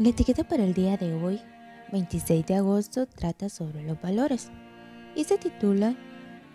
La 0.00 0.08
etiqueta 0.08 0.44
para 0.44 0.64
el 0.64 0.72
día 0.72 0.96
de 0.96 1.12
hoy, 1.12 1.42
26 1.92 2.46
de 2.46 2.54
agosto, 2.54 3.04
trata 3.04 3.50
sobre 3.50 3.82
los 3.82 4.00
valores 4.00 4.50
y 5.14 5.24
se 5.24 5.36
titula 5.36 5.94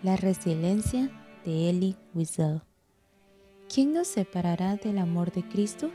La 0.02 0.16
resiliencia 0.16 1.12
de 1.44 1.70
Elie 1.70 1.94
Wiesel. 2.12 2.62
¿Quién 3.72 3.92
nos 3.92 4.08
separará 4.08 4.74
del 4.74 4.98
amor 4.98 5.30
de 5.30 5.46
Cristo? 5.46 5.92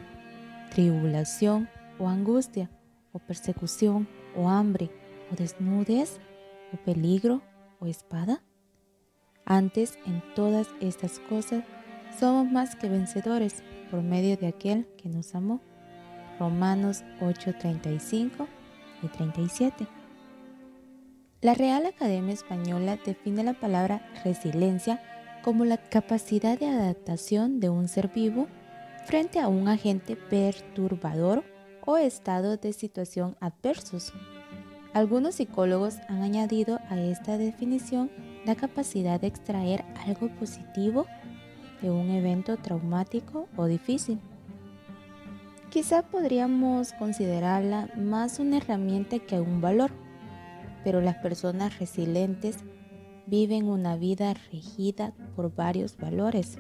¿Tribulación 0.70 1.68
o 2.00 2.08
angustia 2.08 2.72
o 3.12 3.20
persecución 3.20 4.08
o 4.34 4.48
hambre 4.48 4.90
o 5.30 5.36
desnudez 5.36 6.22
o 6.72 6.78
peligro 6.78 7.42
o 7.82 7.86
espada? 7.86 8.42
Antes, 9.44 10.00
en 10.06 10.24
todas 10.36 10.70
estas 10.80 11.20
cosas, 11.20 11.66
somos 12.18 12.50
más 12.50 12.78
que 12.78 12.88
vencedores 12.88 13.62
por 13.90 14.02
medio 14.02 14.38
de 14.38 14.48
aquel 14.48 14.88
que 14.96 15.10
nos 15.10 15.36
amó. 15.36 15.60
Romanos 16.42 17.04
8, 17.22 17.54
35 17.60 18.48
y 19.04 19.08
37. 19.10 19.86
La 21.42 21.54
Real 21.54 21.86
Academia 21.86 22.34
Española 22.34 22.98
define 23.06 23.44
la 23.44 23.54
palabra 23.54 24.12
resiliencia 24.26 25.00
como 25.44 25.66
la 25.66 25.78
capacidad 25.78 26.58
de 26.58 26.66
adaptación 26.66 27.60
de 27.60 27.70
un 27.70 27.88
ser 27.88 28.08
vivo 28.08 28.48
frente 29.06 29.40
a 29.40 29.50
un 29.50 29.68
agente 29.68 30.16
perturbador 30.16 31.44
o 31.86 31.98
estado 31.98 32.58
de 32.58 32.74
situación 32.74 33.38
adversos. 33.40 34.12
Algunos 34.94 35.36
psicólogos 35.36 35.98
han 36.10 36.24
añadido 36.24 36.80
a 36.90 37.00
esta 37.00 37.38
definición 37.38 38.10
la 38.48 38.56
capacidad 38.56 39.22
de 39.22 39.28
extraer 39.28 39.86
algo 40.08 40.28
positivo 40.40 41.06
de 41.84 41.92
un 41.92 42.10
evento 42.10 42.58
traumático 42.58 43.48
o 43.56 43.66
difícil. 43.66 44.20
Quizá 45.72 46.02
podríamos 46.02 46.92
considerarla 46.92 47.88
más 47.96 48.40
una 48.40 48.58
herramienta 48.58 49.20
que 49.20 49.40
un 49.40 49.62
valor, 49.62 49.90
pero 50.84 51.00
las 51.00 51.16
personas 51.16 51.80
resilientes 51.80 52.58
viven 53.26 53.70
una 53.70 53.96
vida 53.96 54.34
regida 54.52 55.14
por 55.34 55.56
varios 55.56 55.96
valores 55.96 56.58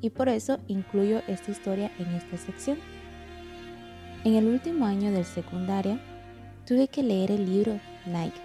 y 0.00 0.10
por 0.10 0.28
eso 0.28 0.60
incluyo 0.68 1.20
esta 1.26 1.50
historia 1.50 1.90
en 1.98 2.06
esta 2.14 2.36
sección. 2.36 2.78
En 4.22 4.36
el 4.36 4.46
último 4.46 4.86
año 4.86 5.10
del 5.10 5.24
secundaria 5.24 6.00
tuve 6.64 6.86
que 6.86 7.02
leer 7.02 7.32
el 7.32 7.50
libro 7.50 7.80
Nike 8.06 8.40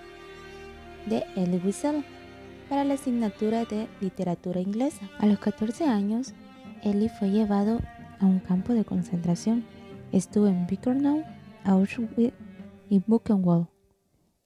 de 1.06 1.24
Elie 1.36 1.62
Wiesel 1.64 2.04
para 2.68 2.84
la 2.84 2.96
asignatura 2.96 3.64
de 3.66 3.88
literatura 4.02 4.60
inglesa. 4.60 5.08
A 5.20 5.28
los 5.28 5.38
14 5.38 5.84
años, 5.84 6.34
Elie 6.82 7.10
fue 7.10 7.30
llevado 7.30 7.80
a 8.20 8.26
un 8.26 8.40
campo 8.40 8.74
de 8.74 8.84
concentración 8.84 9.66
Estuvo 10.12 10.48
en 10.48 10.66
Birkenau, 10.66 11.24
Auschwitz 11.64 12.34
y 12.90 13.00
Buchenwald. 13.06 13.68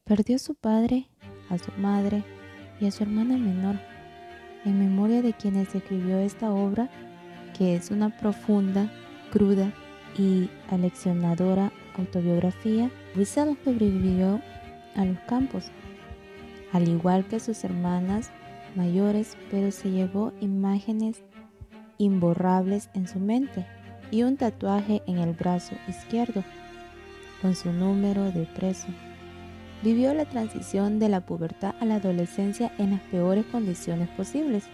Perdió 0.04 0.36
a 0.36 0.40
su 0.40 0.56
padre, 0.56 1.08
a 1.50 1.58
su 1.58 1.72
madre 1.78 2.26
y 2.82 2.88
a 2.88 2.92
su 2.92 3.04
hermana 3.04 3.38
menor. 3.38 3.80
En 4.66 4.78
memoria 4.78 5.22
de 5.22 5.32
quienes 5.32 5.74
escribió 5.74 6.20
esta 6.20 6.52
obra, 6.52 6.90
que 7.58 7.76
es 7.76 7.92
una 7.92 8.10
profunda, 8.18 8.92
cruda 9.32 9.72
y 10.18 10.50
aleccionadora 10.70 11.72
autobiografía, 11.98 12.92
Wiesel 13.16 13.58
sobrevivió 13.64 14.42
a 14.98 15.06
los 15.06 15.20
campos, 15.30 15.72
al 16.74 16.90
igual 16.90 17.26
que 17.26 17.40
sus 17.40 17.64
hermanas 17.64 18.32
mayores, 18.76 19.38
pero 19.50 19.72
se 19.72 19.92
llevó 19.92 20.34
imágenes 20.42 21.24
imborrables 22.00 22.90
en 22.94 23.08
su 23.08 23.20
mente 23.22 23.66
y 24.14 24.22
un 24.22 24.38
tatuaje 24.38 25.02
en 25.08 25.18
el 25.18 25.34
brazo 25.34 25.76
izquierdo 25.88 26.44
con 27.42 27.56
su 27.56 27.74
número 27.74 28.32
de 28.32 28.46
preso. 28.46 28.86
Vivió 29.82 30.14
la 30.14 30.26
transición 30.26 31.00
de 31.00 31.10
la 31.10 31.22
pubertad 31.22 31.74
a 31.80 31.86
la 31.86 31.96
adolescencia 31.96 32.72
en 32.78 32.92
las 32.92 33.02
peores 33.02 33.44
condiciones 33.48 34.08
posibles. 34.10 34.66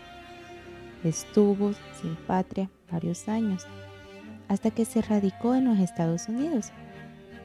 Estuvo 1.06 1.72
sin 2.02 2.18
patria 2.28 2.70
varios 2.92 3.30
años, 3.30 3.66
hasta 4.50 4.72
que 4.72 4.84
se 4.84 5.02
radicó 5.02 5.56
en 5.56 5.66
los 5.66 5.80
Estados 5.80 6.28
Unidos. 6.28 6.72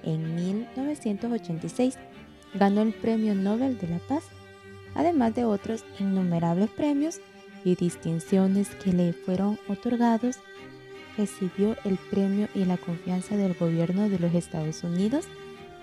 En 0.03 0.35
1986 0.35 1.97
ganó 2.55 2.83
el 2.83 2.93
Premio 2.93 3.37
Nobel 3.37 3.79
de 3.79 3.87
la 3.87 3.99
Paz, 4.01 4.25
además 4.97 5.33
de 5.37 5.45
otros 5.45 5.85
innumerables 6.01 6.71
premios 6.71 7.21
y 7.65 7.77
distinciones 7.77 8.69
que 8.83 8.93
le 8.93 9.13
fueron 9.13 9.61
otorgados 9.69 10.41
recibió 11.17 11.77
el 11.85 11.97
premio 12.11 12.49
y 12.55 12.65
la 12.65 12.77
confianza 12.77 13.37
del 13.37 13.55
gobierno 13.55 14.09
de 14.09 14.19
los 14.19 14.35
Estados 14.35 14.83
Unidos 14.85 15.27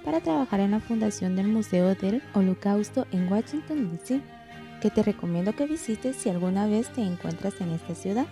para 0.03 0.21
trabajar 0.21 0.59
en 0.59 0.71
la 0.71 0.79
fundación 0.79 1.35
del 1.35 1.47
Museo 1.47 1.95
del 1.95 2.21
Holocausto 2.33 3.05
en 3.11 3.31
Washington, 3.31 3.91
D.C., 3.91 4.21
que 4.81 4.89
te 4.89 5.03
recomiendo 5.03 5.53
que 5.53 5.67
visites 5.67 6.15
si 6.15 6.29
alguna 6.29 6.67
vez 6.67 6.89
te 6.89 7.01
encuentras 7.01 7.61
en 7.61 7.71
esta 7.71 7.93
ciudad. 7.93 8.25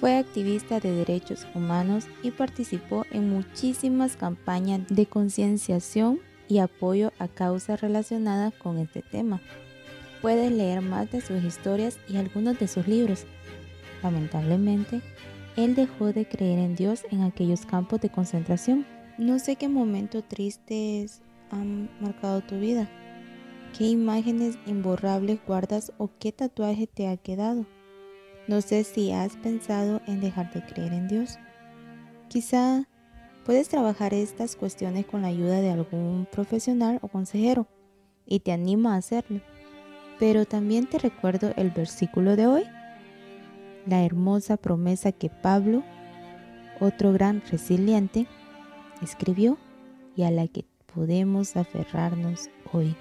Fue 0.00 0.16
activista 0.16 0.80
de 0.80 0.92
derechos 0.92 1.46
humanos 1.54 2.06
y 2.22 2.30
participó 2.30 3.04
en 3.10 3.30
muchísimas 3.30 4.16
campañas 4.16 4.82
de 4.88 5.06
concienciación 5.06 6.20
y 6.48 6.58
apoyo 6.58 7.12
a 7.18 7.28
causas 7.28 7.80
relacionadas 7.80 8.54
con 8.54 8.78
este 8.78 9.02
tema. 9.02 9.40
Puedes 10.22 10.50
leer 10.50 10.80
más 10.80 11.10
de 11.10 11.20
sus 11.20 11.42
historias 11.44 11.98
y 12.08 12.16
algunos 12.16 12.58
de 12.58 12.66
sus 12.66 12.88
libros. 12.88 13.24
Lamentablemente, 14.02 15.00
él 15.58 15.74
dejó 15.74 16.12
de 16.12 16.24
creer 16.24 16.60
en 16.60 16.76
Dios 16.76 17.04
en 17.10 17.22
aquellos 17.22 17.66
campos 17.66 18.00
de 18.00 18.10
concentración. 18.10 18.86
No 19.18 19.40
sé 19.40 19.56
qué 19.56 19.68
momentos 19.68 20.22
tristes 20.28 21.20
han 21.50 21.90
marcado 22.00 22.42
tu 22.42 22.60
vida, 22.60 22.88
qué 23.76 23.88
imágenes 23.88 24.56
imborrables 24.66 25.40
guardas 25.44 25.92
o 25.98 26.10
qué 26.20 26.30
tatuaje 26.30 26.86
te 26.86 27.08
ha 27.08 27.16
quedado. 27.16 27.66
No 28.46 28.60
sé 28.60 28.84
si 28.84 29.10
has 29.10 29.36
pensado 29.36 30.00
en 30.06 30.20
dejar 30.20 30.52
de 30.52 30.64
creer 30.64 30.92
en 30.92 31.08
Dios. 31.08 31.40
Quizá 32.28 32.86
puedes 33.44 33.68
trabajar 33.68 34.14
estas 34.14 34.54
cuestiones 34.54 35.06
con 35.06 35.22
la 35.22 35.28
ayuda 35.28 35.60
de 35.60 35.70
algún 35.70 36.28
profesional 36.30 37.00
o 37.02 37.08
consejero 37.08 37.66
y 38.24 38.38
te 38.40 38.52
animo 38.52 38.90
a 38.90 38.96
hacerlo. 38.96 39.40
Pero 40.20 40.44
también 40.44 40.88
te 40.88 41.00
recuerdo 41.00 41.52
el 41.56 41.72
versículo 41.72 42.36
de 42.36 42.46
hoy 42.46 42.62
la 43.88 44.04
hermosa 44.04 44.58
promesa 44.58 45.12
que 45.12 45.30
Pablo, 45.30 45.82
otro 46.78 47.12
gran 47.12 47.42
resiliente, 47.50 48.26
escribió 49.00 49.56
y 50.14 50.24
a 50.24 50.30
la 50.30 50.46
que 50.46 50.66
podemos 50.94 51.56
aferrarnos 51.56 52.50
hoy. 52.72 52.94